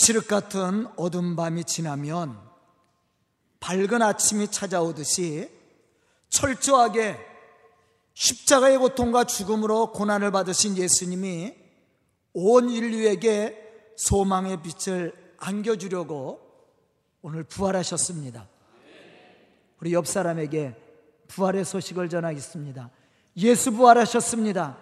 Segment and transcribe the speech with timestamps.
[0.00, 2.40] 칠흑 같은 어둠 밤이 지나면
[3.60, 5.50] 밝은 아침이 찾아오듯이
[6.30, 7.18] 철저하게
[8.14, 11.54] 십자가의 고통과 죽음으로 고난을 받으신 예수님이
[12.32, 16.40] 온 인류에게 소망의 빛을 안겨주려고
[17.20, 18.48] 오늘 부활하셨습니다.
[19.80, 20.76] 우리 옆 사람에게
[21.28, 22.88] 부활의 소식을 전하겠습니다.
[23.36, 24.78] 예수 부활하셨습니다.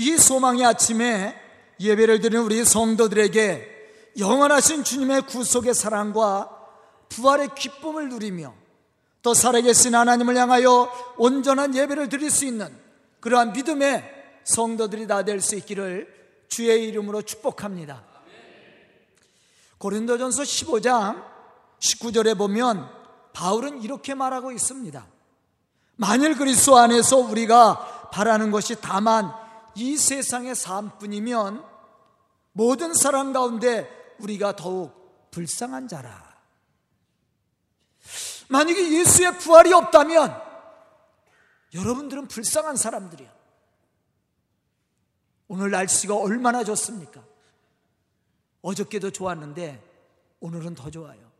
[0.00, 1.38] 이 소망의 아침에
[1.78, 6.48] 예배를 드리는 우리 성도들에게 영원하신 주님의 구속의 사랑과
[7.10, 8.54] 부활의 기쁨을 누리며
[9.20, 12.74] 또 살아계신 하나님을 향하여 온전한 예배를 드릴 수 있는
[13.20, 14.02] 그러한 믿음의
[14.44, 16.08] 성도들이 다 될 수 있기를
[16.48, 18.02] 주의 이름으로 축복합니다.
[19.76, 21.22] 고린도전서 15장
[21.78, 22.88] 19절에 보면
[23.34, 25.06] 바울은 이렇게 말하고 있습니다.
[25.96, 29.30] 만일 그리스도 안에서 우리가 바라는 것이 다만
[29.80, 31.64] 이 세상의 삶뿐이면
[32.52, 36.38] 모든 사람 가운데 우리가 더욱 불쌍한 자라.
[38.50, 40.38] 만약에 예수의 부활이 없다면
[41.72, 43.32] 여러분들은 불쌍한 사람들이야.
[45.48, 47.24] 오늘 날씨가 얼마나 좋습니까?
[48.60, 49.82] 어저께도 좋았는데
[50.40, 51.30] 오늘은 더 좋아요.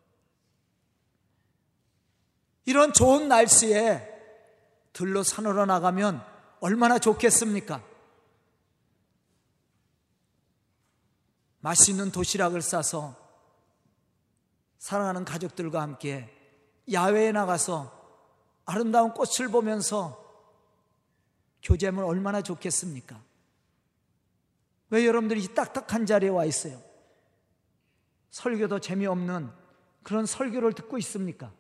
[2.65, 4.09] 이런 좋은 날씨에
[4.95, 6.25] 들로 산으로 나가면
[6.61, 7.90] 얼마나 좋겠습니까?
[11.61, 13.17] 맛있는 도시락을 싸서
[14.79, 16.35] 사랑하는 가족들과 함께
[16.91, 17.99] 야외에 나가서
[18.65, 20.19] 아름다운 꽃을 보면서
[21.63, 23.21] 교제하면 얼마나 좋겠습니까?
[24.89, 26.81] 왜 여러분들이 이 딱딱한 자리에 와 있어요?
[28.31, 29.51] 설교도 재미없는
[30.03, 31.53] 그런 설교를 듣고 있습니까?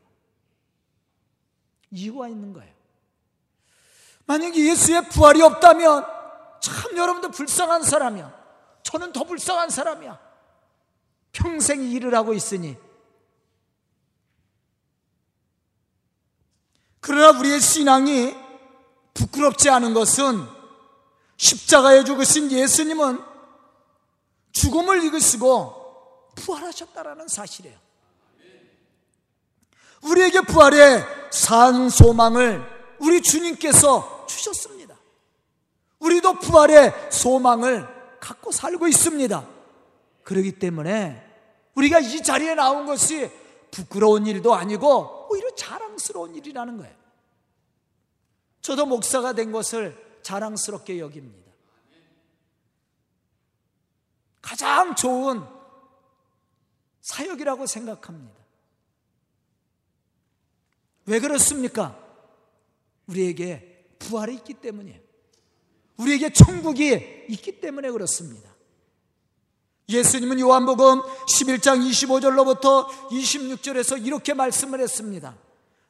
[1.90, 2.72] 이유가 있는 거예요.
[4.26, 6.06] 만약에 예수의 부활이 없다면
[6.60, 8.39] 참 여러분들 불쌍한 사람이야.
[8.90, 10.18] 저는 더 불쌍한 사람이야.
[11.30, 12.76] 평생 일을 하고 있으니.
[16.98, 18.34] 그러나 우리의 신앙이
[19.14, 20.44] 부끄럽지 않은 것은
[21.36, 23.22] 십자가에 죽으신 예수님은
[24.52, 27.78] 죽음을 이기시고 부활하셨다라는 사실이에요.
[30.02, 32.66] 우리에게 부활의 산 소망을
[32.98, 34.98] 우리 주님께서 주셨습니다.
[36.00, 39.48] 우리도 부활의 소망을 갖고 살고 있습니다.
[40.22, 41.26] 그러기 때문에
[41.74, 43.30] 우리가 이 자리에 나온 것이
[43.70, 46.94] 부끄러운 일도 아니고 오히려 자랑스러운 일이라는 거예요.
[48.60, 51.50] 저도 목사가 된 것을 자랑스럽게 여깁니다.
[54.42, 55.42] 가장 좋은
[57.00, 58.40] 사역이라고 생각합니다.
[61.06, 61.98] 왜 그렇습니까?
[63.06, 65.09] 우리에게 부활이 있기 때문이에요.
[66.00, 68.50] 우리에게 천국이 있기 때문에 그렇습니다.
[69.88, 75.36] 예수님은 요한복음 11장 25절로부터 26절에서 이렇게 말씀을 했습니다.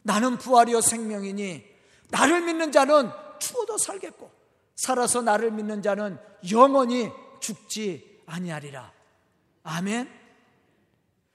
[0.03, 1.65] 나는 부활이요 생명이니
[2.09, 4.31] 나를 믿는 자는 죽어도 살겠고
[4.75, 6.19] 살아서 나를 믿는 자는
[6.51, 7.11] 영원히
[7.41, 8.91] 죽지 아니하리라.
[9.63, 10.09] 아멘.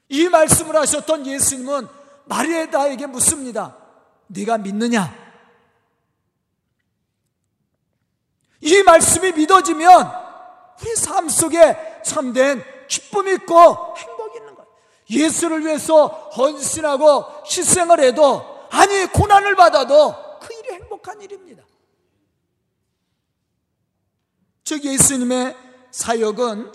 [0.10, 1.88] 이 말씀을 하셨던 예수님은
[2.26, 3.78] 마리에다에게 묻습니다.
[4.28, 5.25] 네가 믿느냐?
[8.66, 10.12] 이 말씀이 믿어지면
[10.82, 14.68] 우리 삶 속에 참된 기쁨이 있고 행복이 있는 거예요.
[15.08, 21.64] 예수를 위해서 헌신하고 희생을 해도 아니 고난을 받아도 그 일이 행복한 일입니다.
[24.64, 25.56] 즉 예수님의
[25.92, 26.72] 사역은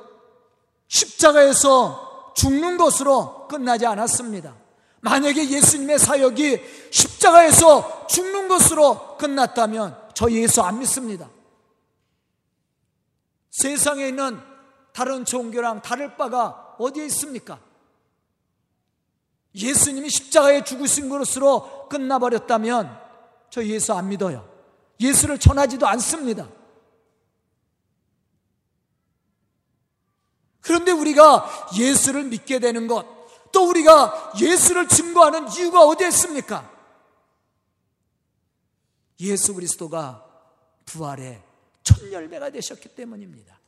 [0.87, 4.55] 십자가에서 죽는 것으로 끝나지 않았습니다.
[5.01, 6.61] 만약에 예수님의 사역이
[6.93, 11.29] 십자가에서 죽는 것으로 끝났다면 저 예수 안 믿습니다.
[13.51, 14.41] 세상에 있는
[14.93, 17.61] 다른 종교랑 다를 바가 어디에 있습니까?
[19.55, 22.99] 예수님이 십자가에 죽으신 것으로 끝나버렸다면
[23.51, 24.49] 저 예수 안 믿어요.
[25.01, 26.49] 예수를 전하지도 않습니다.
[30.61, 33.07] 그런데 우리가 예수를 믿게 되는 것,
[33.51, 36.71] 또 우리가 예수를 증거하는 이유가 어디에 있습니까?
[39.19, 40.25] 예수 그리스도가
[40.87, 41.50] 부활의
[41.83, 43.59] 첫 열매가 되셨기 때문입니다.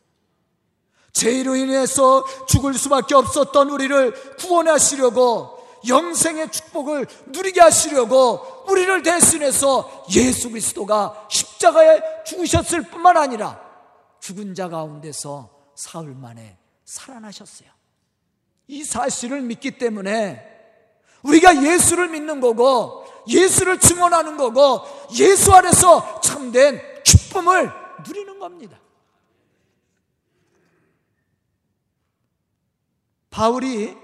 [1.12, 11.26] 죄로 인해서 죽을 수밖에 없었던 우리를 구원하시려고 영생의 축복을 누리게 하시려고 우리를 대신해서 예수 그리스도가
[11.28, 13.60] 십자가에 죽으셨을 뿐만 아니라
[14.20, 17.68] 죽은 자 가운데서 사흘 만에 살아나셨어요.
[18.68, 20.48] 이 사실을 믿기 때문에
[21.22, 24.82] 우리가 예수를 믿는 거고 예수를 증언하는 거고
[25.18, 28.78] 예수 안에서 참된 기쁨을 누리는 겁니다.
[33.30, 33.96] 바울이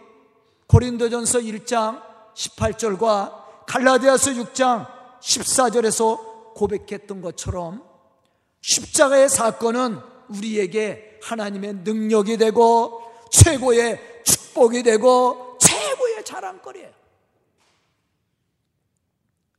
[0.66, 2.02] 고린도전서 1장
[2.34, 4.86] 18절과 갈라디아서 6장
[5.20, 7.84] 14절에서 고백했던 것처럼
[8.62, 16.90] 십자가의 사건은 우리에게 하나님의 능력이 되고 최고의 축복이 되고 최고의 자랑거리예요.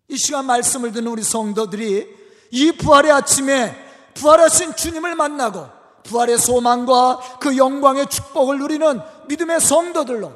[0.10, 2.18] 이 시간 말씀을 듣는 우리 성도들이
[2.52, 3.89] 이 부활의 아침에
[4.20, 5.68] 부활하신 주님을 만나고
[6.04, 10.34] 부활의 소망과 그 영광의 축복을 누리는 믿음의 성도들로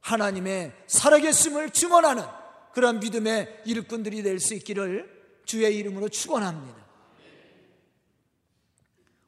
[0.00, 2.24] 하나님의 살아계심을 증언하는
[2.72, 5.12] 그런 믿음의 일꾼들이 될 수 있기를
[5.44, 6.84] 주의 이름으로 축원합니다.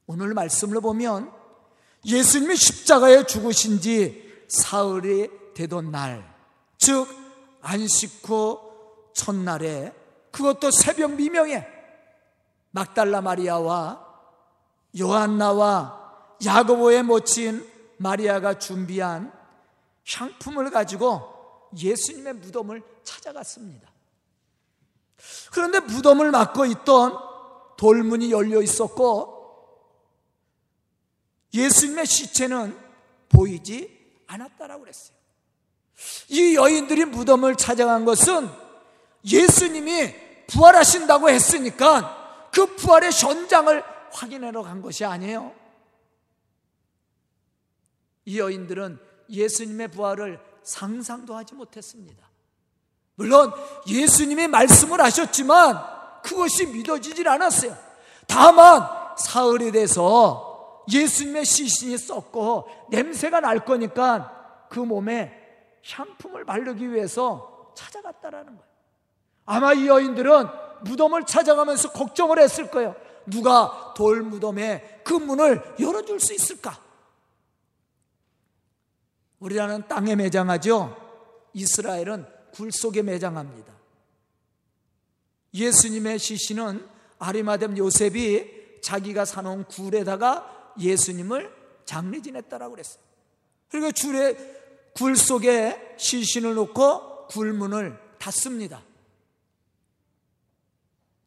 [0.06, 1.32] 오늘 말씀을 보면
[2.04, 6.32] 예수님이 십자가에 죽으신 지 사흘이 되던 날,
[6.78, 7.08] 즉
[7.62, 8.60] 안식 후
[9.14, 9.92] 첫날에
[10.30, 11.75] 그것도 새벽 미명에
[12.76, 14.05] 막달라 마리아와
[15.00, 16.12] 요한나와
[16.44, 19.32] 야고보의 모친 마리아가 준비한
[20.06, 23.88] 향품을 가지고 예수님의 무덤을 찾아갔습니다.
[25.52, 27.19] 그런데 무덤을 막고 있던
[27.78, 29.34] 돌문이 열려 있었고
[31.55, 32.78] 예수님의 시체는
[33.31, 35.17] 보이지 않았다라고 그랬어요.
[36.28, 38.50] 이 여인들이 무덤을 찾아간 것은
[39.25, 40.14] 예수님이
[40.49, 42.15] 부활하신다고 했으니까
[42.56, 45.53] 그 부활의 현장을 확인하러 간 것이 아니에요.
[48.25, 48.99] 이 여인들은
[49.29, 52.26] 예수님의 부활을 상상도 하지 못했습니다.
[53.17, 53.53] 물론
[53.87, 57.76] 예수님이 말씀을 하셨지만 그것이 믿어지질 않았어요.
[58.26, 58.88] 다만
[59.19, 65.31] 사흘이 돼서 예수님의 시신이 썩고 냄새가 날 거니까 그 몸에
[65.85, 68.70] 향품을 바르기 위해서 찾아갔다라는 거예요.
[69.44, 72.94] 아마 이 여인들은 무덤을 찾아가면서 걱정을 했을 거예요.
[73.26, 76.81] 누가 돌 무덤에 그 문을 열어줄 수 있을까?
[79.40, 80.96] 우리라는 땅에 매장하죠.
[81.52, 83.75] 이스라엘은 굴 속에 매장합니다.
[85.52, 86.87] 예수님의 시신은
[87.19, 91.52] 아리마뎀 요셉이 자기가 사놓은 굴에다가 예수님을
[91.84, 93.02] 장례 지냈다라고 그랬어요.
[93.70, 94.37] 그리고 줄에
[94.94, 98.82] 굴 속에 시신을 놓고 굴문을 닫습니다.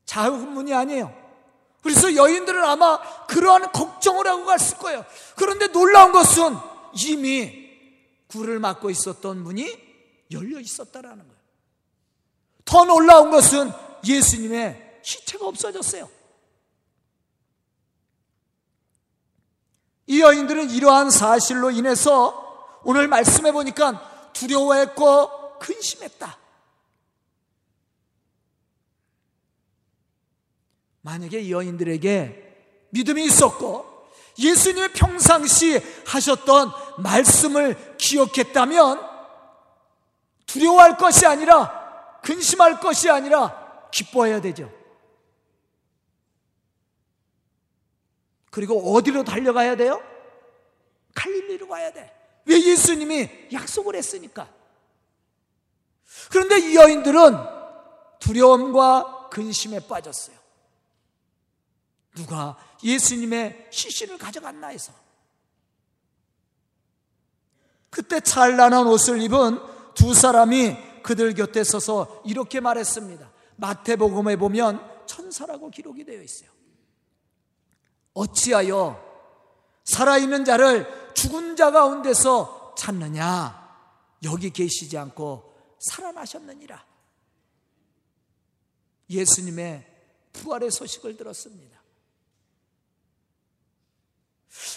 [0.09, 1.15] 자문이 아니에요.
[1.83, 5.05] 그래서 여인들은 아마 그러한 걱정을 하고 갔을 거예요.
[5.35, 6.55] 그런데 놀라운 것은
[6.93, 7.69] 이미
[8.27, 9.77] 굴을 막고 있었던 문이
[10.31, 11.39] 열려 있었다라는 거예요.
[12.65, 13.71] 더 놀라운 것은
[14.03, 16.09] 예수님의 시체가 없어졌어요.
[20.07, 26.38] 이 여인들은 이러한 사실로 인해서 오늘 말씀해 보니까 두려워했고 근심했다.
[31.01, 39.07] 만약에 이 여인들에게 믿음이 있었고 예수님의 평상시 하셨던 말씀을 기억했다면
[40.45, 44.71] 두려워할 것이 아니라 근심할 것이 아니라 기뻐해야 되죠.
[48.49, 50.01] 그리고 어디로 달려가야 돼요?
[51.13, 52.13] 갈릴리로 가야 돼.
[52.45, 54.49] 왜 예수님이 약속을 했으니까.
[56.31, 57.35] 그런데 이 여인들은
[58.19, 60.38] 두려움과 근심에 빠졌어요.
[62.15, 64.93] 누가 예수님의 시신을 가져갔나 해서.
[67.89, 69.59] 그때 찬란한 옷을 입은
[69.95, 73.31] 두 사람이 그들 곁에 서서 이렇게 말했습니다.
[73.55, 76.49] 마태복음에 보면 천사라고 기록이 되어 있어요.
[78.13, 79.09] 어찌하여
[79.85, 83.59] 살아있는 자를 죽은 자 가운데서 찾느냐?
[84.23, 86.85] 여기 계시지 않고 살아나셨느니라.
[89.09, 89.85] 예수님의
[90.33, 91.78] 부활의 소식을 들었습니다.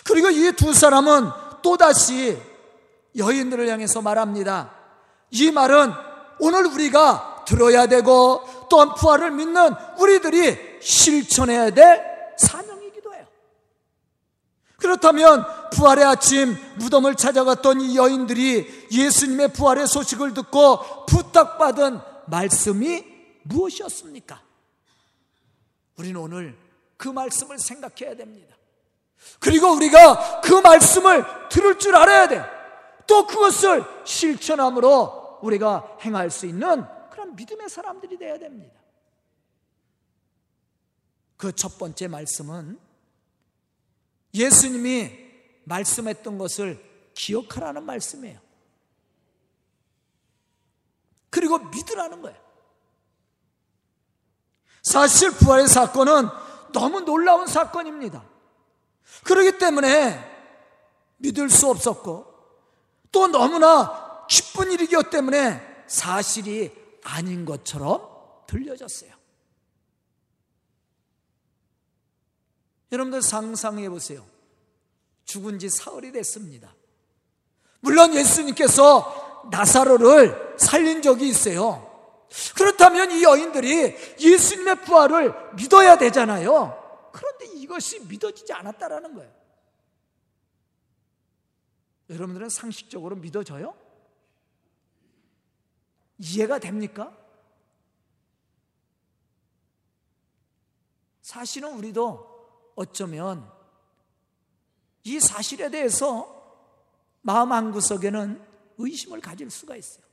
[0.05, 1.31] 그리고 이 두 사람은
[1.63, 2.41] 또다시
[3.17, 4.75] 여인들을 향해서 말합니다.
[5.31, 5.93] 이 말은
[6.41, 12.03] 오늘 우리가 들어야 되고 또한 부활을 믿는 우리들이 실천해야 될
[12.39, 13.27] 사명이기도 해요.
[14.79, 23.05] 그렇다면 부활의 아침 무덤을 찾아갔던 이 여인들이 예수님의 부활의 소식을 듣고 부탁받은 말씀이
[23.45, 24.41] 무엇이었습니까?
[25.97, 26.59] 우리는 오늘
[26.97, 28.57] 그 말씀을 생각해야 됩니다.
[29.41, 32.45] 그리고 우리가 그 말씀을 들을 줄 알아야 돼.
[33.07, 38.81] 또 그것을 실천함으로 우리가 행할 수 있는 그런 믿음의 사람들이 되어야 됩니다.
[41.37, 42.79] 그 첫 번째 말씀은
[44.33, 45.11] 예수님이
[45.65, 48.41] 말씀했던 것을 기억하라는 말씀이에요.
[51.31, 52.39] 그리고 믿으라는 거예요.
[54.83, 56.29] 사실 부활의 사건은
[56.73, 58.25] 너무 놀라운 사건입니다.
[59.25, 60.33] 그렇기 때문에
[61.19, 62.27] 믿을 수 없었고
[63.11, 66.73] 또 너무나 기쁜 일이기 때문에 사실이
[67.05, 68.09] 아닌 것처럼
[68.47, 69.11] 들려졌어요.
[72.91, 74.25] 여러분들 상상해 보세요.
[75.25, 76.75] 죽은 지 사흘이 됐습니다.
[77.81, 81.91] 물론 예수님께서 나사로를 살린 적이 있어요.
[82.55, 86.82] 그렇다면 이 여인들이 예수님의 부활을 믿어야 되잖아요.
[87.13, 89.43] 그런데 이것이 믿어지지 않았다라는 거예요.
[92.11, 93.75] 여러분들은 상식적으로 믿어져요?
[96.19, 97.17] 이해가 됩니까?
[101.23, 103.51] 사실은 우리도 어쩌면
[105.05, 106.41] 이 사실에 대해서
[107.23, 108.45] 마음 한구석에는
[108.79, 110.05] 의심을 가질 수가 있어요.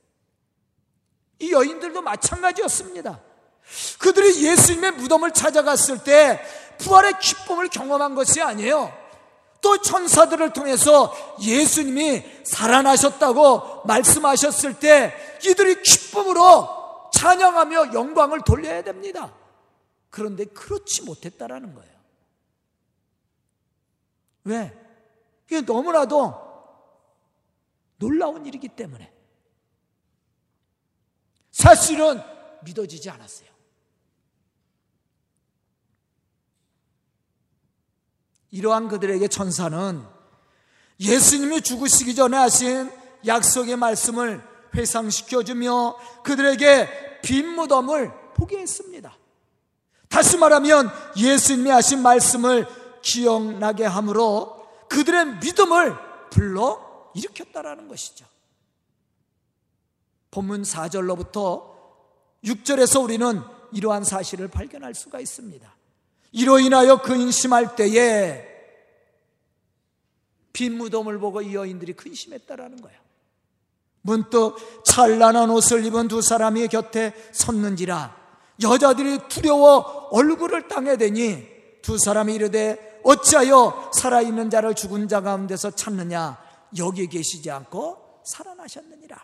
[1.38, 3.22] 이 여인들도 마찬가지였습니다.
[3.98, 6.40] 그들이 예수님의 무덤을 찾아갔을 때
[6.80, 8.98] 부활의 기쁨을 경험한 것이 아니에요.
[9.60, 19.34] 또 천사들을 통해서 예수님이 살아나셨다고 말씀하셨을 때 이들이 기쁨으로 찬양하며 영광을 돌려야 됩니다.
[20.08, 21.90] 그런데 그렇지 못했다라는 거예요.
[24.44, 24.76] 왜?
[25.46, 26.50] 이게 너무나도
[27.98, 29.12] 놀라운 일이기 때문에.
[31.50, 32.22] 사실은
[32.62, 33.50] 믿어지지 않았어요.
[38.50, 40.02] 이러한 그들에게 천사는
[40.98, 42.90] 예수님이 죽으시기 전에 하신
[43.26, 44.42] 약속의 말씀을
[44.74, 49.16] 회상시켜주며 그들에게 빈 무덤을 보게 했습니다.
[50.08, 52.66] 다시 말하면 예수님이 하신 말씀을
[53.02, 55.94] 기억나게 함으로 그들의 믿음을
[56.30, 58.26] 불러 일으켰다라는 것이죠.
[60.30, 61.70] 본문 4절로부터
[62.44, 63.42] 6절에서 우리는
[63.72, 65.79] 이러한 사실을 발견할 수가 있습니다.
[66.32, 68.46] 이로 인하여 근심할 때에
[70.52, 72.98] 빈 무덤을 보고 이 여인들이 근심했다라는 거예요.
[74.02, 78.16] 문득 찬란한 옷을 입은 두 사람이 곁에 섰는지라
[78.62, 81.46] 여자들이 두려워 얼굴을 땅에 대니
[81.82, 86.38] 두 사람이 이르되 어찌하여 살아있는 자를 죽은 자 가운데서 찾느냐?
[86.78, 89.16] 여기 계시지 않고 살아나셨느니라.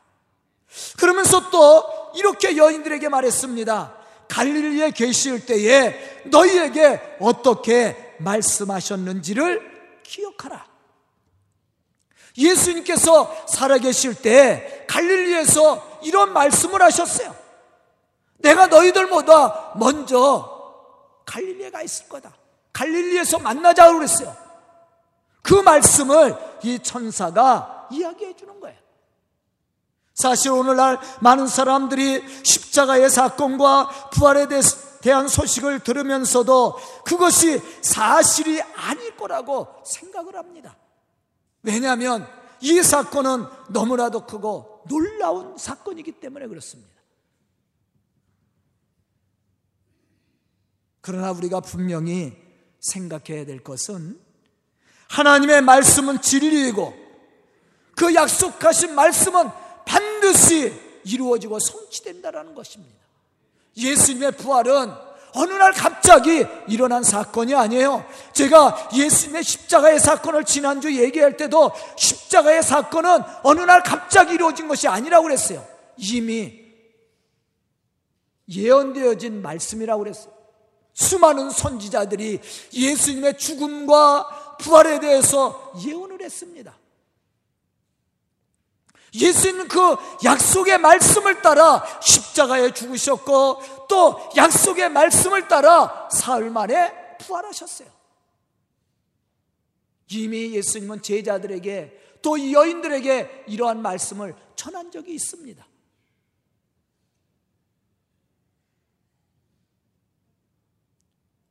[0.99, 1.85] 그러면서 또
[2.17, 10.67] 이렇게 여인들에게 말했습니다 갈릴리에 계실 때에 너희에게 어떻게 말씀하셨는지를 기억하라
[12.37, 17.35] 예수님께서 살아계실 때 갈릴리에서 이런 말씀을 하셨어요
[18.39, 20.57] 내가 너희들보다 먼저
[21.27, 22.33] 갈릴리에 가 있을 거다.
[22.73, 24.35] 갈릴리에서 만나자고 그랬어요.
[25.43, 28.79] 그 말씀을 이 천사가 이야기해 주는 거예요.
[30.17, 34.49] 사실 오늘날 많은 사람들이 십자가의 사건과 부활에
[35.03, 40.75] 대한 소식을 들으면서도 그것이 사실이 아닐 거라고 생각을 합니다.
[41.63, 42.27] 왜냐하면
[42.63, 46.97] 이 사건은 너무나도 크고 놀라운 사건이기 때문에 그렇습니다.
[51.03, 52.35] 그러나 우리가 분명히
[52.81, 54.19] 생각해야 될 것은
[55.11, 56.95] 하나님의 말씀은 진리이고
[57.95, 59.66] 그 약속하신 말씀은
[60.27, 60.73] 반드시
[61.05, 62.97] 이루어지고 성취된다라는 것입니다.
[63.77, 64.93] 예수님의 부활은
[65.35, 68.05] 어느 날 갑자기 일어난 사건이 아니에요.
[68.33, 75.25] 제가 예수님의 십자가의 사건을 지난주 얘기할 때도 십자가의 사건은 어느 날 갑자기 이루어진 것이 아니라고
[75.25, 75.65] 그랬어요.
[75.99, 76.65] 이미
[78.49, 80.33] 예언되어진 말씀이라고 그랬어요.
[80.95, 82.41] 수많은 선지자들이
[82.73, 86.75] 예수님의 죽음과 부활에 대해서 예언을 했습니다.
[89.21, 97.89] 예수님은 그 약속의 말씀을 따라 십자가에 죽으셨고 또 약속의 말씀을 따라 사흘 만에 부활하셨어요.
[100.09, 105.67] 이미 예수님은 제자들에게 또 여인들에게 이러한 말씀을 전한 적이 있습니다.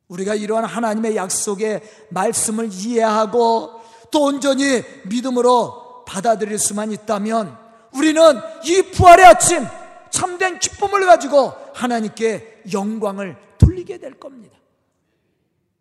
[0.07, 3.81] 우리가 이러한 하나님의 약속의 말씀을 이해하고
[4.11, 7.57] 또 온전히 믿음으로 받아들일 수만 있다면
[7.93, 8.21] 우리는
[8.65, 9.65] 이 부활의 아침
[10.09, 14.55] 참된 기쁨을 가지고 하나님께 영광을 돌리게 될 겁니다.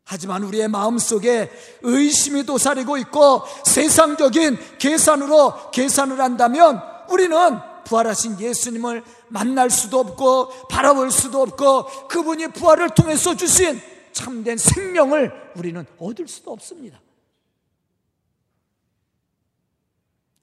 [0.04, 1.50] 하지만 우리의 마음 속에
[1.82, 7.36] 의심이 도사리고 있고 세상적인 계산으로 계산을 한다면 우리는
[7.84, 13.80] 부활하신 예수님을 만날 수도 없고 바라볼 수도 없고 그분이 부활을 통해서 주신
[14.12, 17.00] 참된 생명을 우리는 얻을 수도 없습니다.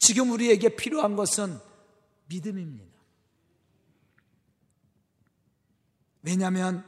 [0.01, 1.59] 지금 우리에게 필요한 것은
[2.25, 2.91] 믿음입니다.
[6.23, 6.83] 왜냐하면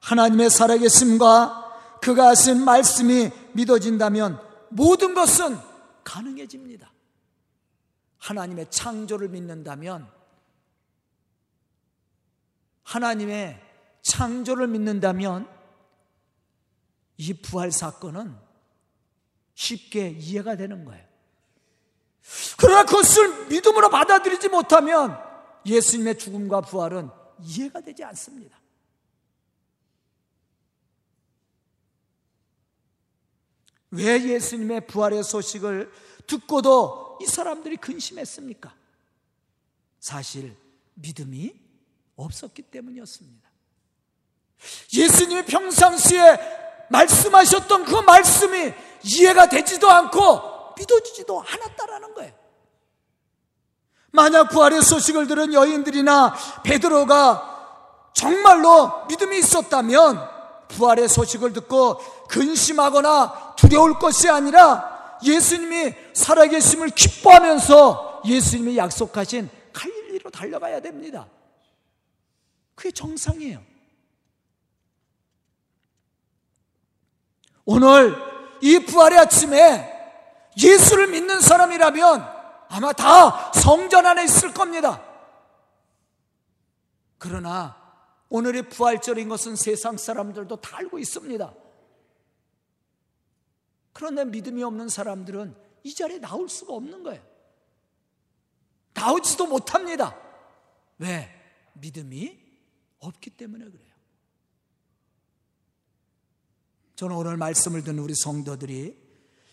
[0.00, 5.58] 하나님의 살아계심과 그가 하신 말씀이 믿어진다면 모든 것은
[6.04, 6.92] 가능해집니다.
[8.18, 10.06] 하나님의 창조를 믿는다면
[12.82, 13.62] 하나님의
[14.02, 15.48] 창조를 믿는다면
[17.16, 18.36] 이 부활 사건은
[19.54, 21.07] 쉽게 이해가 되는 거예요.
[22.58, 25.18] 그러나 그것을 믿음으로 받아들이지 못하면
[25.64, 28.58] 예수님의 죽음과 부활은 이해가 되지 않습니다.
[33.90, 35.90] 왜 예수님의 부활의 소식을
[36.26, 38.74] 듣고도 이 사람들이 근심했습니까?
[39.98, 40.54] 사실
[40.94, 41.54] 믿음이
[42.16, 43.48] 없었기 때문이었습니다.
[44.92, 48.72] 예수님이 평상시에 말씀하셨던 그 말씀이
[49.04, 52.07] 이해가 되지도 않고 믿어지지도 않았다라는.
[54.18, 56.34] 만약 부활의 소식을 들은 여인들이나
[56.64, 60.28] 베드로가 정말로 믿음이 있었다면
[60.66, 71.28] 부활의 소식을 듣고 근심하거나 두려울 것이 아니라 예수님이 살아계심을 기뻐하면서 예수님이 약속하신 갈릴리로 달려가야 됩니다.
[72.74, 73.62] 그게 정상이에요.
[77.64, 78.16] 오늘
[78.62, 79.94] 이 부활의 아침에
[80.60, 82.37] 예수를 믿는 사람이라면
[82.68, 85.04] 아마 다 성전 안에 있을 겁니다.
[87.18, 87.76] 그러나
[88.28, 91.54] 오늘의 부활절인 것은 세상 사람들도 다 알고 있습니다.
[93.92, 97.22] 그런데 믿음이 없는 사람들은 이 자리에 나올 수가 없는 거예요.
[98.92, 100.16] 나오지도 못합니다.
[100.98, 101.34] 왜?
[101.74, 102.38] 믿음이
[102.98, 103.88] 없기 때문에 그래요.
[106.96, 109.07] 저는 오늘 말씀을 듣는 우리 성도들이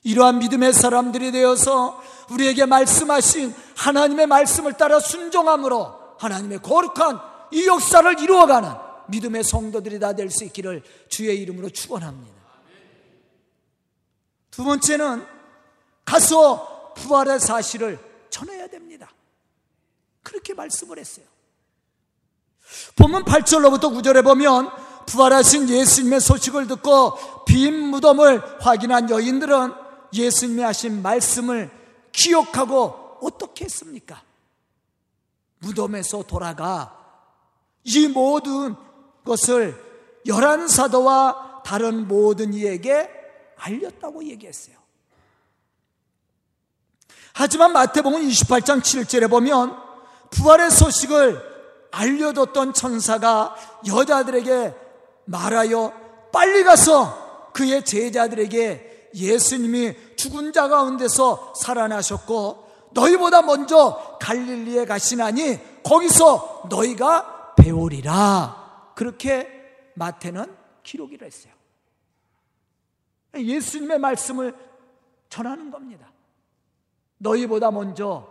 [0.05, 7.19] 이러한 믿음의 사람들이 되어서 우리에게 말씀하신 하나님의 말씀을 따라 순종함으로 하나님의 거룩한
[7.51, 8.69] 이 역사를 이루어가는
[9.07, 12.35] 믿음의 성도들이 다 될 수 있기를 주의 이름으로 축원합니다.
[14.51, 15.25] 두 번째는
[16.05, 19.09] 가서 부활의 사실을 전해야 됩니다.
[20.23, 21.25] 그렇게 말씀을 했어요.
[22.95, 24.69] 본문 8절로부터 9절에 보면
[25.07, 29.84] 부활하신 예수님의 소식을 듣고 빈 무덤을 확인한 여인들은
[30.15, 31.69] 예수님이 하신 말씀을
[32.11, 34.23] 기억하고 어떻게 했습니까?
[35.59, 36.97] 무덤에서 돌아가
[37.83, 38.75] 이 모든
[39.25, 39.81] 것을
[40.25, 43.09] 열한 사도와 다른 모든 이에게
[43.57, 44.75] 알렸다고 얘기했어요.
[47.33, 49.75] 하지만 마태복음 28장 7절에 보면
[50.29, 51.55] 부활의 소식을
[51.91, 53.55] 알려뒀던 천사가
[53.87, 54.73] 여자들에게
[55.25, 55.93] 말하여
[56.31, 67.53] 빨리 가서 그의 제자들에게 예수님이 죽은 자 가운데서 살아나셨고 너희보다 먼저 갈릴리에 가시나니 거기서 너희가
[67.55, 68.91] 배우리라.
[68.95, 69.47] 그렇게
[69.93, 71.53] 마태는 기록이라 했어요.
[73.35, 74.55] 예수님의 말씀을
[75.29, 76.11] 전하는 겁니다.
[77.19, 78.27] 너희보다 먼저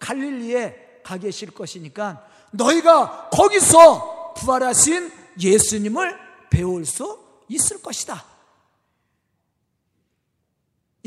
[0.00, 6.18] 갈릴리에 가 계실 것이니까 너희가 거기서 부활하신 예수님을
[6.50, 8.24] 배울 수 있을 것이다.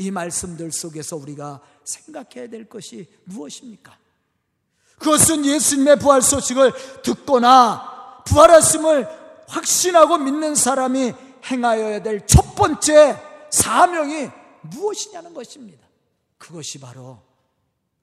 [0.00, 3.98] 이 말씀들 속에서 우리가 생각해야 될 것이 무엇입니까?
[4.98, 9.06] 그것은 예수님의 부활 소식을 듣거나 부활하심을
[9.46, 11.12] 확신하고 믿는 사람이
[11.44, 14.30] 행하여야 될 첫 번째 사명이
[14.62, 15.86] 무엇이냐는 것입니다.
[16.38, 17.20] 그것이 바로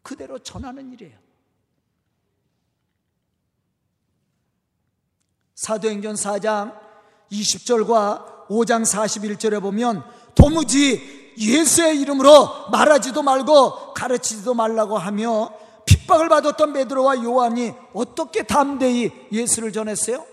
[0.04, 1.18] 그대로 전하는 일이에요.
[5.56, 6.80] 사도행전 4장
[7.32, 10.04] 20절과 5장 41절에 보면
[10.36, 15.54] 도무지 예수의 이름으로 말하지도 말고 가르치지도 말라고 하며
[15.86, 20.26] 핍박을 받았던 베드로와 요한이 어떻게 담대히 예수를 전했어요?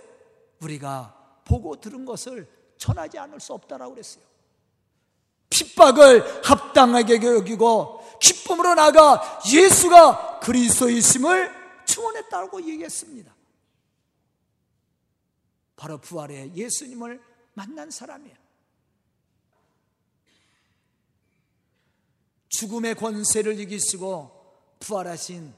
[0.61, 1.15] 우리가
[1.45, 4.25] 보고 들은 것을 전하지 않을 수 없다라고 그랬어요.
[5.51, 11.53] 핍박을 합당하게 여기고 기쁨으로 나가 예수가 그리스도이심을
[11.85, 13.35] 증언했다고 얘기했습니다.
[15.77, 17.21] 바로 부활의 예수님을
[17.53, 18.44] 만난 사람이에요.
[22.59, 24.31] 죽음의 권세를 이기시고
[24.81, 25.53] 부활하신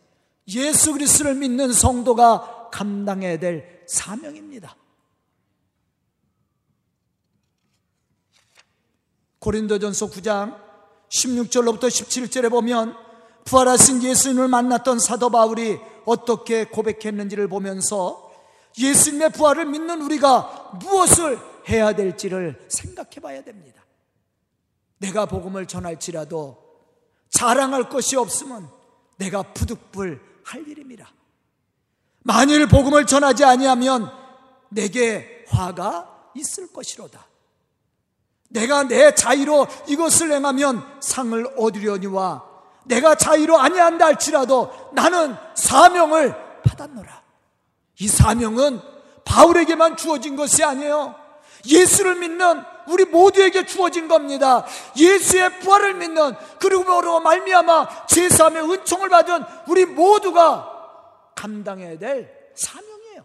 [0.49, 4.77] 예수 그리스도를 믿는 성도가 감당해야 될 사명입니다.
[9.39, 10.59] 고린도전서 9장
[11.09, 12.97] 16절로부터 17절에 보면
[13.45, 18.33] 부활하신 예수님을 만났던 사도 바울이 어떻게 고백했는지를 보면서
[18.79, 23.85] 예수님의 부활을 믿는 우리가 무엇을 해야 될지를 생각해 봐야 됩니다.
[24.99, 26.66] 내가 복음을 전할지라도
[27.31, 28.69] 자랑할 것이 없으면
[29.17, 31.11] 내가 부득불 할 일입니다.
[32.23, 34.11] 만일 복음을 전하지 아니하면
[34.69, 37.27] 내게 화가 있을 것이로다.
[38.49, 42.45] 내가 내 자의로 이것을 행하면 상을 얻으려니와
[42.85, 47.23] 내가 자유로 아니한다 할지라도 나는 사명을 받았노라.
[47.99, 48.81] 이 사명은
[49.25, 51.15] 바울에게만 주어진 것이 아니에요.
[51.67, 54.65] 예수를 믿는 우리 모두에게 주어진 겁니다.
[54.97, 60.73] 예수의 부활을 믿는 그리고 말미암아 제3의 은총을 받은 우리 모두가
[61.35, 63.25] 감당해야 될 사명이에요.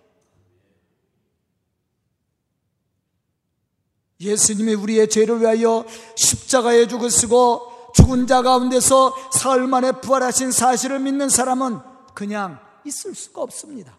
[4.20, 11.80] 예수님이 우리의 죄를 위하여 십자가에 죽으시고 죽은 자 가운데서 사흘 만에 부활하신 사실을 믿는 사람은
[12.14, 13.98] 그냥 있을 수가 없습니다.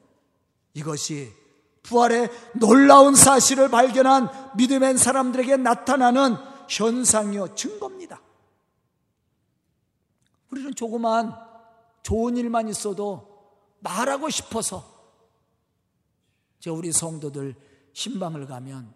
[0.75, 1.42] 이것이
[1.83, 6.37] 부활의 놀라운 사실을 발견한 믿음의 사람들에게 나타나는
[6.69, 8.21] 현상이요 증거입니다.
[10.51, 11.35] 우리는 조그만
[12.03, 13.29] 좋은 일만 있어도
[13.81, 14.91] 말하고 싶어서
[16.61, 17.57] 저 우리 성도들
[17.93, 18.95] 신방을 가면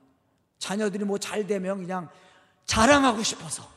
[0.59, 2.09] 자녀들이 뭐 잘 되면 그냥
[2.67, 3.69] 자랑하고 싶어서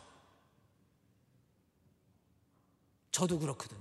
[3.11, 3.79] 저도 그렇거든요.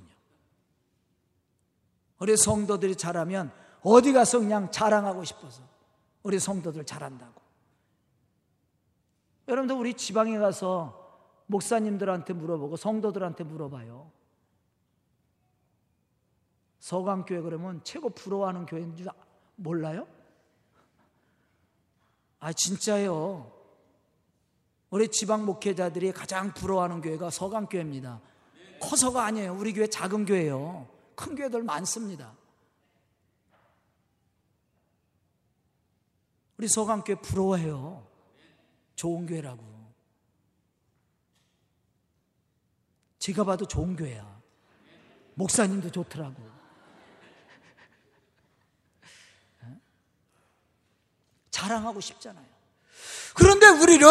[2.19, 3.53] 우리 성도들이 잘하면
[3.89, 5.63] 어디 가서 그냥 자랑하고 싶어서
[6.23, 7.41] 우리 성도들 잘한다고.
[9.49, 11.09] 여러분들 우리 지방에 가서
[11.47, 14.11] 목사님들한테 물어보고 성도들한테 물어봐요.
[16.81, 19.09] 서강교회 그러면 최고 부러워하는 교회인 줄
[19.57, 20.07] 몰라요?
[22.41, 23.51] 아, 진짜요.
[24.91, 28.21] 우리 지방 목회자들이 가장 부러워하는 교회가 서강교회입니다.
[28.81, 29.55] 커서가 아니에요.
[29.55, 30.87] 우리 교회 작은 교회예요.
[31.15, 32.35] 큰 교회들 많습니다.
[36.59, 38.05] 우리 서강교회 부러워해요.
[38.97, 39.65] 좋은 교회라고.
[43.21, 44.39] 제가 봐도 좋은 교회야.
[45.35, 46.59] 목사님도 좋더라고.
[51.51, 52.47] 자랑하고 싶잖아요.
[53.35, 54.05] 그런데 우리를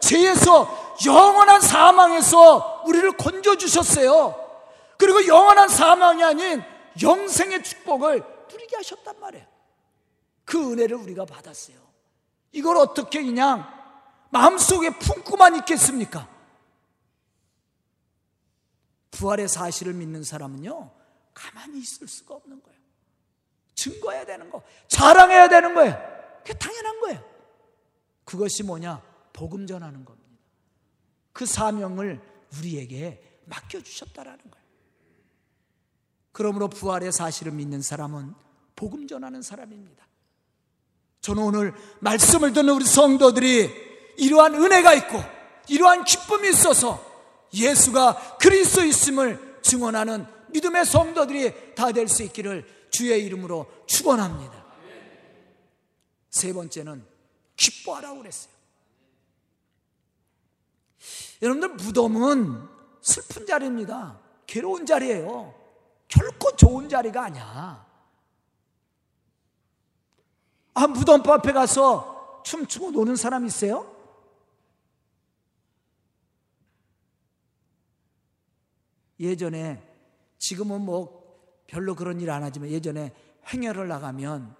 [0.00, 4.42] 죄에서 영원한 사망에서 우리를 건져주셨어요.
[4.96, 6.62] 그리고 영원한 사망이 아닌
[7.02, 9.53] 영생의 축복을 누리게 하셨단 말이에요.
[10.44, 11.76] 그 은혜를 우리가 받았어요.
[12.52, 13.66] 이걸 어떻게 그냥
[14.30, 16.28] 마음속에 품고만 있겠습니까?
[19.10, 20.90] 부활의 사실을 믿는 사람은요,
[21.32, 22.78] 가만히 있을 수가 없는 거예요.
[23.74, 25.96] 증거해야 되는 거, 자랑해야 되는 거예요.
[26.38, 27.24] 그게 당연한 거예요.
[28.24, 29.02] 그것이 뭐냐?
[29.32, 30.24] 복음 전하는 겁니다.
[31.32, 32.20] 그 사명을
[32.58, 34.64] 우리에게 맡겨주셨다라는 거예요.
[36.32, 38.34] 그러므로 부활의 사실을 믿는 사람은
[38.74, 40.04] 복음 전하는 사람입니다.
[41.24, 43.70] 저는 오늘 말씀을 듣는 우리 성도들이
[44.18, 45.22] 이러한 은혜가 있고
[45.68, 47.02] 이러한 기쁨이 있어서
[47.54, 54.64] 예수가 그리스도 있음을 증언하는 믿음의 성도들이 다 될 수 있기를 주의 이름으로 축원합니다.
[56.28, 57.02] 세 번째는
[57.56, 58.52] 기뻐하라고 그랬어요.
[61.40, 62.68] 여러분들 무덤은
[63.00, 64.20] 슬픈 자리입니다.
[64.46, 65.54] 괴로운 자리예요.
[66.08, 67.86] 결코 좋은 자리가 아니야.
[70.74, 73.92] 아, 무덤 앞에 가서 춤추고 노는 사람 있어요?
[79.20, 79.82] 예전에,
[80.38, 81.24] 지금은 뭐
[81.66, 83.14] 별로 그런 일 안 하지만 예전에
[83.52, 84.54] 행여를 나가면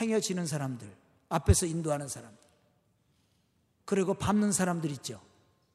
[0.00, 0.96] 행여지는 사람들,
[1.28, 2.42] 앞에서 인도하는 사람들,
[3.84, 5.20] 그리고 밟는 사람들 있죠.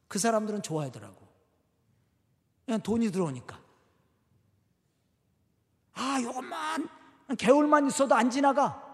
[0.08, 1.26] 그 사람들은 좋아하더라고.
[2.66, 3.60] 그냥 돈이 들어오니까.
[5.94, 6.90] 아, 요것만,
[7.38, 8.85] 개울만 있어도 안 지나가.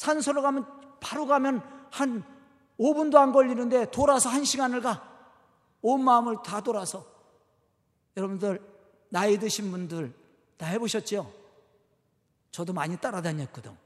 [0.00, 1.60] 산소로 가면, 바로 가면
[1.90, 2.24] 한
[2.78, 5.06] 5분도 안 걸리는데 돌아서 한 시간을 가.
[5.82, 7.06] 온 마음을 다 돌아서.
[8.16, 8.66] 여러분들,
[9.10, 10.14] 나이 드신 분들
[10.56, 11.30] 다 해보셨죠?
[12.50, 13.76] 저도 많이 따라다녔거든.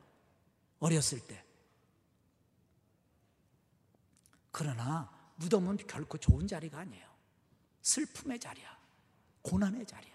[0.79, 1.42] 어렸을 때.
[4.53, 7.09] 그러나 무덤은 결코 좋은 자리가 아니에요.
[7.83, 8.79] 슬픔의 자리야.
[9.42, 10.14] 고난의 자리야.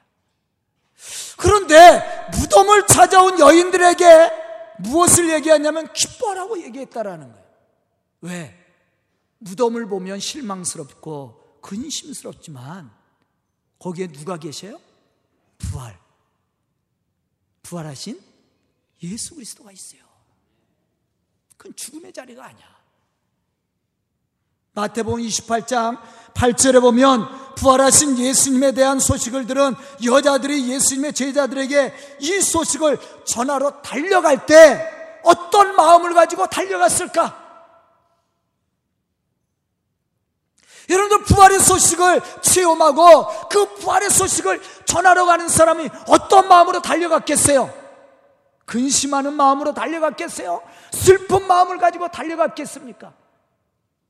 [1.38, 4.49] 그런데 무덤을 찾아온 여인들에게
[4.80, 7.50] 무엇을 얘기하냐면 기뻐라고 얘기했다라는 거예요.
[8.22, 8.66] 왜?
[9.40, 12.92] 무덤을 보면 실망스럽고 근심스럽지만
[13.80, 14.80] 거기에 누가 계셔요?
[15.58, 16.00] 부활.
[17.64, 18.22] 부활하신
[19.04, 20.02] 예수 그리스도가 있어요.
[21.58, 22.79] 그건 죽음의 자리가 아니야.
[24.80, 25.98] 마태복음 28장
[26.34, 35.20] 8절에 보면 부활하신 예수님에 대한 소식을 들은 여자들이 예수님의 제자들에게 이 소식을 전하러 달려갈 때
[35.24, 37.48] 어떤 마음을 가지고 달려갔을까?
[40.90, 47.72] 여러분들 부활의 소식을 체험하고 그 부활의 소식을 전하러 가는 사람이 어떤 마음으로 달려갔겠어요?
[48.66, 50.62] 근심하는 마음으로 달려갔겠어요?
[50.92, 53.19] 슬픈 마음을 가지고 달려갔겠습니까?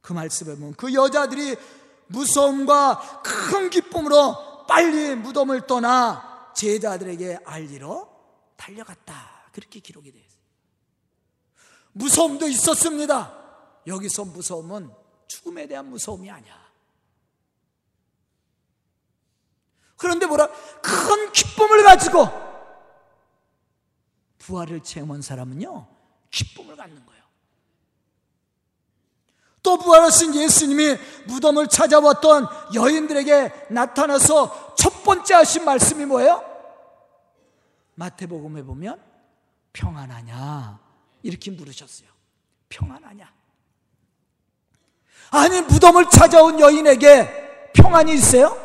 [0.01, 1.55] 그 말씀에 보면 그 여자들이
[2.07, 8.09] 무서움과 큰 기쁨으로 빨리 무덤을 떠나 제자들에게 알리러
[8.55, 9.49] 달려갔다.
[9.51, 10.39] 그렇게 기록이 되어 있어요.
[11.93, 13.35] 무서움도 있었습니다.
[13.87, 14.91] 여기서 무서움은
[15.27, 16.69] 죽음에 대한 무서움이 아니야.
[19.95, 20.47] 그런데 뭐라?
[20.81, 22.27] 큰 기쁨을 가지고
[24.39, 25.87] 부활을 체험한 사람은요,
[26.31, 27.18] 기쁨을 갖는 거예요.
[29.69, 36.43] 또 부활하신 예수님이 무덤을 찾아왔던 여인들에게 나타나서 첫 번째 하신 말씀이 뭐예요?
[37.93, 38.99] 마태복음에 보면
[39.71, 40.79] 평안하냐
[41.21, 42.09] 이렇게 물으셨어요.
[42.69, 43.31] 평안하냐?
[45.29, 48.57] 아니 무덤을 찾아온 여인에게 평안이 있어요?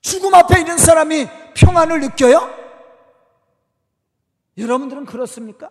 [0.00, 2.52] 죽음 앞에 있는 사람이 평안을 느껴요?
[4.58, 5.70] 여러분들은 그렇습니까?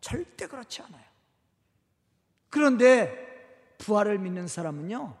[0.00, 1.05] 절대 그렇지 않아요.
[2.56, 5.14] 그런데 부활을 믿는 사람은요,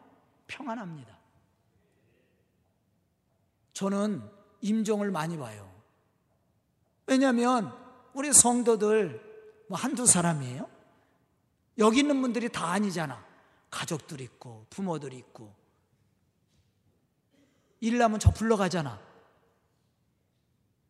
[0.46, 1.18] 평안합니다.
[3.74, 4.26] 저는
[4.62, 5.70] 임종을 많이 봐요.
[7.06, 7.76] 왜냐하면
[8.14, 10.66] 우리 성도들 뭐 한두 사람이에요.
[11.76, 13.22] 여기 있는 분들이 다 아니잖아.
[13.70, 15.54] 가족들 있고, 부모들 있고.
[17.80, 18.98] 일 나면 저 불러가잖아.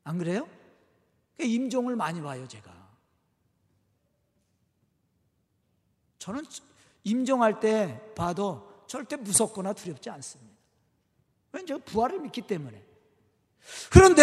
[0.04, 0.48] 안 그래요?
[1.40, 2.76] 임종을 많이 봐요, 제가.
[6.27, 6.45] 저는
[7.05, 10.57] 임종할 때 봐도 절대 무섭거나 두렵지 않습니다.
[11.53, 12.85] 왜냐면 제가 부활을 믿기 때문에.
[13.91, 14.23] 그런데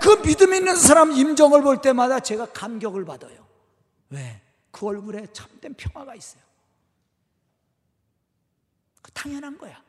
[0.00, 3.44] 그 믿음 있는 사람 임종을 볼 때마다 제가 감격을 받아요.
[4.10, 4.40] 왜?
[4.70, 6.42] 그 얼굴에 참된 평화가 있어요.
[9.02, 9.82] 그 당연한 거야.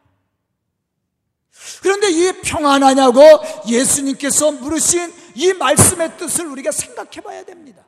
[1.84, 3.22] 그런데 이 평안하냐고
[3.68, 7.86] 예수님께서 물으신 이 말씀의 뜻을 우리가 생각해 봐야 됩니다.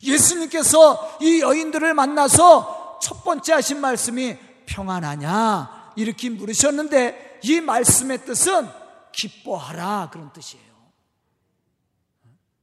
[0.00, 4.36] 예수님께서 이 여인들을 만나서 첫 번째 하신 말씀이
[4.66, 8.68] 평안하냐 이렇게 물으셨는데 이 말씀의 뜻은
[9.12, 10.70] 기뻐하라 그런 뜻이에요.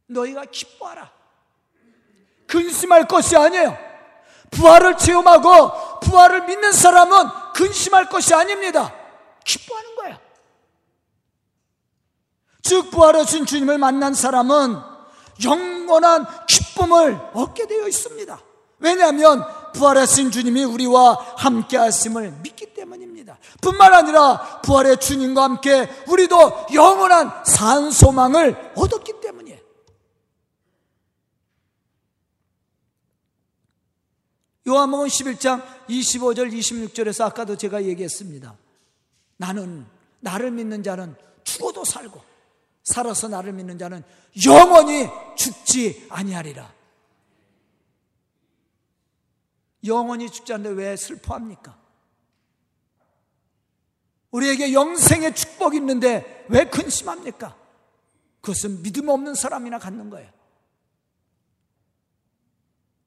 [0.08, 1.12] 너희가 기뻐하라.
[2.48, 3.78] 근심할 것이 아니에요.
[4.52, 8.94] 부활을 체험하고 부활을 믿는 사람은 근심할 것이 아닙니다.
[9.44, 10.18] 기뻐하는 거예요.
[12.64, 14.78] 즉 부활하신 주님을 만난 사람은
[15.44, 18.40] 영원한 기쁨을 얻게 되어 있습니다.
[18.80, 19.46] 왜냐하면
[19.78, 23.38] 부활하신 주님이 우리와 함께 하심을 믿기 때문입니다.
[23.62, 29.60] 뿐만 아니라 부활의 주님과 함께 우리도 영원한 산 소망을 얻었기 때문이에요.
[34.68, 38.58] 요한복음 11장 25절 26절에서 아까도 제가 얘기했습니다.
[39.38, 39.86] 나는
[40.20, 42.22] 나를 믿는 자는 죽어도 살고
[42.84, 44.04] 살아서 나를 믿는 자는
[44.46, 46.77] 영원히 죽지 아니하리라.
[49.88, 51.78] 영원히 죽지 않는데 왜 슬퍼합니까?
[54.32, 57.56] 우리에게 영생의 축복이 있는데 왜 근심합니까?
[58.42, 60.30] 그것은 믿음 없는 사람이나 갖는 거예요.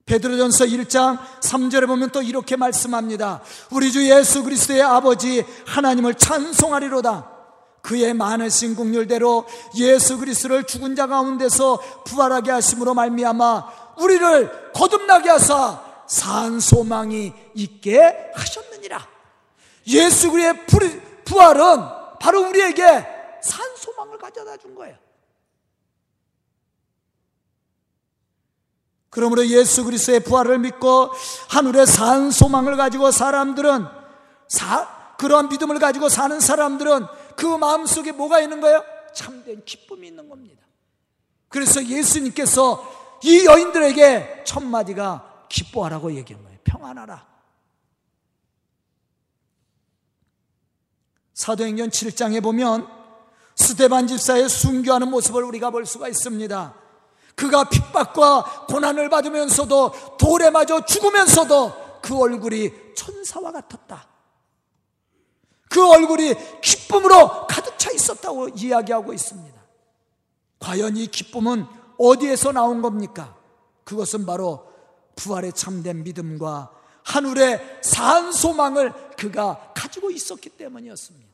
[0.07, 3.43] 베드로전서 1장 3절에 보면 또 이렇게 말씀합니다.
[3.71, 7.31] 우리 주 예수 그리스도의 아버지 하나님을 찬송하리로다.
[7.83, 16.59] 그의 많으신 국률대로 예수 그리스도를 죽은 자 가운데서 부활하게 하심으로 말미암아 우리를 거듭나게 하사 산
[16.59, 19.07] 소망이 있게 하셨느니라.
[19.87, 21.63] 예수 그리스도의 부활은
[22.19, 22.83] 바로 우리에게
[23.41, 24.97] 산 소망을 가져다 준 거예요.
[29.09, 31.13] 그러므로 예수 그리스도의 부활을 믿고
[31.49, 33.87] 하늘의 산 소망을 가지고 사람들은
[34.49, 38.85] 사, 그러한 믿음을 가지고 사는 사람들은 그 마음속에 뭐가 있는 거예요?
[39.15, 40.67] 참된 기쁨이 있는 겁니다.
[41.49, 46.59] 그래서 예수님께서 이 여인들에게 첫 마디가 기뻐하라고 얘기한 거예요.
[46.65, 47.29] 평안하라.
[51.35, 52.89] 사도행전 7장에 보면
[53.57, 56.75] 스테반 집사의 순교하는 모습을 우리가 볼 수가 있습니다.
[57.35, 64.09] 그가 핍박과 고난을 받으면서도 돌에 맞아 죽으면서도 그 얼굴이 천사와 같았다.
[65.69, 69.61] 그 얼굴이 기쁨으로 가득 차 있었다고 이야기하고 있습니다.
[70.59, 71.67] 과연 이 기쁨은
[71.99, 73.37] 어디에서 나온 겁니까?
[73.85, 74.70] 그것은 바로
[75.17, 76.71] 부활의 참된 믿음과
[77.05, 81.31] 하늘의 산 소망을 그가 가지고 있었기 때문이었습니다.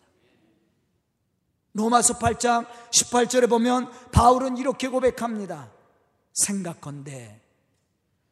[1.75, 5.71] 로마서 8장 18절에 보면 바울은 이렇게 고백합니다.
[6.33, 7.41] 생각건대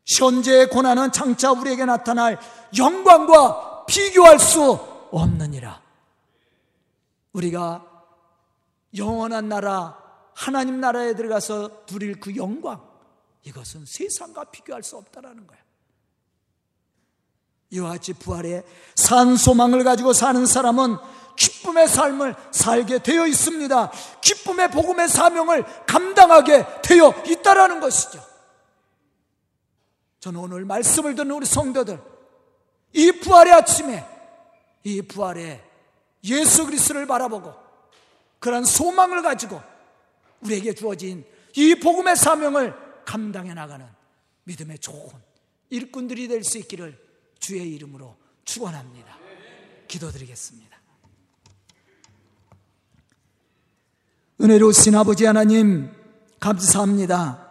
[0.06, 2.38] 현재의 고난은 장차 우리에게 나타날
[2.76, 4.72] 영광과 비교할 수
[5.10, 5.82] 없느니라.
[7.32, 7.84] 우리가
[8.96, 9.98] 영원한 나라,
[10.34, 12.82] 하나님 나라에 들어가서 누릴 그 영광,
[13.44, 15.58] 이것은 세상과 비교할 수 없다라는 거야.
[17.70, 20.96] 이와 같이 부활의 산 소망을 가지고 사는 사람은
[21.36, 23.90] 기쁨의 삶을 살게 되어 있습니다.
[24.20, 28.22] 기쁨의 복음의 사명을 감당하게 되어 있다라는 것이죠.
[30.20, 32.00] 저는 오늘 말씀을 듣는 우리 성도들,
[32.92, 34.06] 이 부활의 아침에,
[34.84, 35.62] 이 부활의
[36.24, 37.52] 예수 그리스도를 바라보고,
[38.38, 39.60] 그러한 소망을 가지고
[40.40, 41.26] 우리에게 주어진
[41.56, 43.86] 이 복음의 사명을 감당해 나가는
[44.44, 45.10] 믿음의 좋은
[45.70, 46.98] 일꾼들이 될 수 있기를
[47.38, 49.16] 주의 이름으로 축원합니다.
[49.88, 50.78] 기도드리겠습니다.
[54.40, 55.90] 은혜로우신 아버지 하나님
[56.40, 57.48] 감사합니다.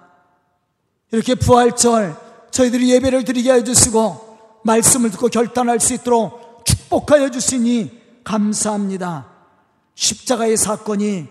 [1.12, 2.16] 이렇게 부활절
[2.52, 9.32] 저희들이 예배를 드리게 해주시고 말씀을 듣고 결단할 수 있도록 축복하여 주시니 감사합니다.
[9.96, 11.28] 십자가의 사건이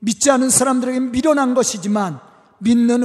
[0.00, 2.20] 믿지 않은 사람들에게 미련한 것이지만
[2.58, 3.02] 믿는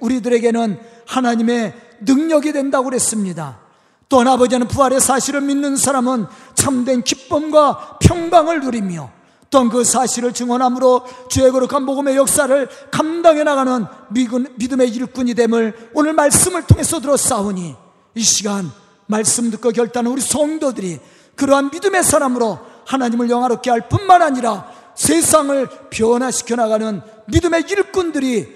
[0.00, 3.60] 우리들에게는 하나님의 능력이 된다고 그랬습니다.
[4.08, 9.10] 또한 아버지는 부활의 사실을 믿는 사람은 참된 기쁨과 평강을 누리며
[9.50, 16.66] 또한 그 사실을 증언함으로 주의 거룩한 복음의 역사를 감당해 나가는 믿음의 일꾼이 됨을 오늘 말씀을
[16.66, 17.74] 통해서 들었사오니
[18.14, 18.70] 이 시간
[19.06, 20.98] 말씀 듣고 결단한 우리 성도들이
[21.36, 28.55] 그러한 믿음의 사람으로 하나님을 영화롭게 할 뿐만 아니라 세상을 변화시켜 나가는 믿음의 일꾼들이